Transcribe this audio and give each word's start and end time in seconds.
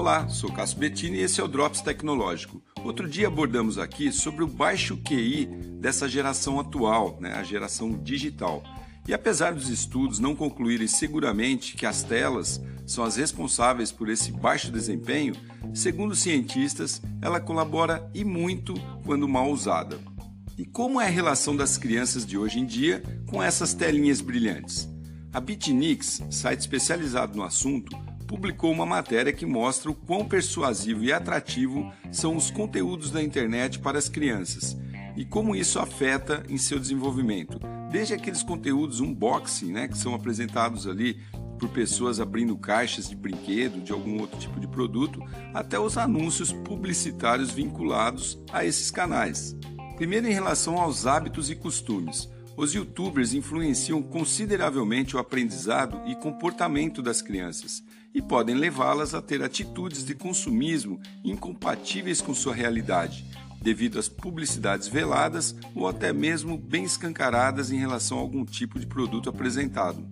Olá, 0.00 0.26
sou 0.30 0.50
Cássio 0.50 0.78
Bettini 0.78 1.18
e 1.18 1.20
esse 1.20 1.42
é 1.42 1.44
o 1.44 1.46
Drops 1.46 1.82
Tecnológico. 1.82 2.62
Outro 2.82 3.06
dia 3.06 3.26
abordamos 3.26 3.76
aqui 3.76 4.10
sobre 4.10 4.42
o 4.42 4.46
baixo 4.46 4.96
QI 4.96 5.44
dessa 5.78 6.08
geração 6.08 6.58
atual, 6.58 7.18
né, 7.20 7.34
a 7.34 7.42
geração 7.42 7.92
digital. 8.02 8.62
E 9.06 9.12
apesar 9.12 9.52
dos 9.52 9.68
estudos 9.68 10.18
não 10.18 10.34
concluírem 10.34 10.86
seguramente 10.86 11.76
que 11.76 11.84
as 11.84 12.02
telas 12.02 12.62
são 12.86 13.04
as 13.04 13.16
responsáveis 13.16 13.92
por 13.92 14.08
esse 14.08 14.32
baixo 14.32 14.72
desempenho, 14.72 15.34
segundo 15.74 16.14
cientistas, 16.16 17.02
ela 17.20 17.38
colabora 17.38 18.10
e 18.14 18.24
muito 18.24 18.72
quando 19.04 19.28
mal 19.28 19.50
usada. 19.50 19.98
E 20.56 20.64
como 20.64 20.98
é 20.98 21.08
a 21.08 21.10
relação 21.10 21.54
das 21.54 21.76
crianças 21.76 22.24
de 22.24 22.38
hoje 22.38 22.58
em 22.58 22.64
dia 22.64 23.02
com 23.26 23.42
essas 23.42 23.74
telinhas 23.74 24.22
brilhantes? 24.22 24.88
A 25.30 25.40
Bitnix, 25.40 26.22
site 26.30 26.60
especializado 26.60 27.36
no 27.36 27.44
assunto, 27.44 27.94
publicou 28.30 28.70
uma 28.70 28.86
matéria 28.86 29.32
que 29.32 29.44
mostra 29.44 29.90
o 29.90 29.94
quão 29.94 30.24
persuasivo 30.24 31.02
e 31.02 31.12
atrativo 31.12 31.92
são 32.12 32.36
os 32.36 32.48
conteúdos 32.48 33.10
da 33.10 33.20
internet 33.20 33.80
para 33.80 33.98
as 33.98 34.08
crianças 34.08 34.78
e 35.16 35.24
como 35.24 35.56
isso 35.56 35.80
afeta 35.80 36.44
em 36.48 36.56
seu 36.56 36.78
desenvolvimento. 36.78 37.58
Desde 37.90 38.14
aqueles 38.14 38.44
conteúdos 38.44 39.00
unboxing, 39.00 39.72
né, 39.72 39.88
que 39.88 39.98
são 39.98 40.14
apresentados 40.14 40.86
ali 40.86 41.20
por 41.58 41.70
pessoas 41.70 42.20
abrindo 42.20 42.56
caixas 42.56 43.08
de 43.08 43.16
brinquedo, 43.16 43.80
de 43.80 43.90
algum 43.90 44.20
outro 44.20 44.38
tipo 44.38 44.60
de 44.60 44.68
produto, 44.68 45.20
até 45.52 45.76
os 45.76 45.98
anúncios 45.98 46.52
publicitários 46.52 47.50
vinculados 47.50 48.40
a 48.52 48.64
esses 48.64 48.92
canais. 48.92 49.56
Primeiro, 49.96 50.28
em 50.28 50.32
relação 50.32 50.78
aos 50.78 51.04
hábitos 51.04 51.50
e 51.50 51.56
costumes. 51.56 52.30
Os 52.60 52.74
youtubers 52.74 53.32
influenciam 53.32 54.02
consideravelmente 54.02 55.16
o 55.16 55.18
aprendizado 55.18 55.98
e 56.06 56.14
comportamento 56.14 57.00
das 57.00 57.22
crianças 57.22 57.82
e 58.14 58.20
podem 58.20 58.54
levá-las 58.54 59.14
a 59.14 59.22
ter 59.22 59.42
atitudes 59.42 60.04
de 60.04 60.14
consumismo 60.14 61.00
incompatíveis 61.24 62.20
com 62.20 62.34
sua 62.34 62.54
realidade, 62.54 63.24
devido 63.62 63.98
às 63.98 64.10
publicidades 64.10 64.88
veladas 64.88 65.56
ou 65.74 65.88
até 65.88 66.12
mesmo 66.12 66.58
bem 66.58 66.84
escancaradas 66.84 67.72
em 67.72 67.78
relação 67.78 68.18
a 68.18 68.20
algum 68.20 68.44
tipo 68.44 68.78
de 68.78 68.86
produto 68.86 69.30
apresentado. 69.30 70.06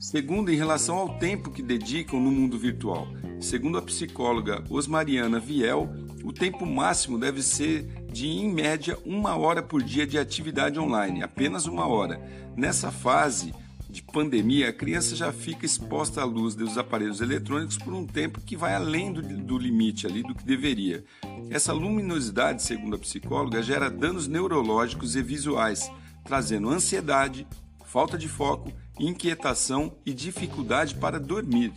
Segundo, 0.00 0.50
em 0.50 0.56
relação 0.56 0.96
ao 0.96 1.18
tempo 1.18 1.50
que 1.50 1.62
dedicam 1.62 2.18
no 2.18 2.30
mundo 2.30 2.58
virtual. 2.58 3.06
Segundo 3.38 3.76
a 3.76 3.82
psicóloga 3.82 4.64
Osmariana 4.70 5.38
Viel, 5.38 5.90
o 6.24 6.32
tempo 6.32 6.64
máximo 6.64 7.18
deve 7.18 7.42
ser 7.42 8.01
de, 8.12 8.28
em 8.28 8.52
média, 8.52 8.98
uma 9.04 9.36
hora 9.36 9.62
por 9.62 9.82
dia 9.82 10.06
de 10.06 10.18
atividade 10.18 10.78
online, 10.78 11.22
apenas 11.22 11.66
uma 11.66 11.86
hora. 11.86 12.20
Nessa 12.54 12.92
fase 12.92 13.54
de 13.88 14.02
pandemia, 14.02 14.68
a 14.68 14.72
criança 14.72 15.16
já 15.16 15.32
fica 15.32 15.66
exposta 15.66 16.20
à 16.20 16.24
luz 16.24 16.54
dos 16.54 16.78
aparelhos 16.78 17.20
eletrônicos 17.20 17.76
por 17.76 17.92
um 17.92 18.06
tempo 18.06 18.40
que 18.40 18.56
vai 18.56 18.74
além 18.74 19.12
do, 19.12 19.22
do 19.22 19.58
limite 19.58 20.06
ali 20.06 20.22
do 20.22 20.34
que 20.34 20.44
deveria. 20.44 21.04
Essa 21.50 21.72
luminosidade, 21.72 22.62
segundo 22.62 22.96
a 22.96 22.98
psicóloga, 22.98 23.62
gera 23.62 23.90
danos 23.90 24.28
neurológicos 24.28 25.16
e 25.16 25.22
visuais, 25.22 25.90
trazendo 26.24 26.70
ansiedade, 26.70 27.46
falta 27.84 28.16
de 28.16 28.28
foco, 28.28 28.72
inquietação 28.98 29.94
e 30.04 30.14
dificuldade 30.14 30.94
para 30.94 31.18
dormir. 31.18 31.72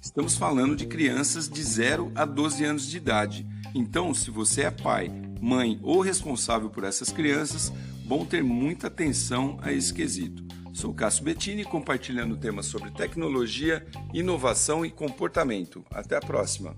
Estamos 0.00 0.36
falando 0.36 0.76
de 0.76 0.86
crianças 0.86 1.48
de 1.48 1.62
0 1.62 2.12
a 2.14 2.24
12 2.24 2.64
anos 2.64 2.86
de 2.88 2.96
idade. 2.96 3.46
Então, 3.74 4.14
se 4.14 4.30
você 4.30 4.62
é 4.62 4.70
pai, 4.70 5.10
mãe 5.40 5.78
ou 5.82 6.00
responsável 6.00 6.70
por 6.70 6.84
essas 6.84 7.10
crianças, 7.10 7.72
bom 8.04 8.24
ter 8.24 8.42
muita 8.42 8.86
atenção 8.86 9.58
a 9.62 9.72
esse 9.72 9.92
quesito. 9.92 10.46
Sou 10.72 10.94
Cássio 10.94 11.24
Bettini 11.24 11.64
compartilhando 11.64 12.36
temas 12.36 12.66
sobre 12.66 12.90
tecnologia, 12.90 13.84
inovação 14.14 14.86
e 14.86 14.90
comportamento. 14.90 15.84
Até 15.90 16.16
a 16.16 16.20
próxima! 16.20 16.76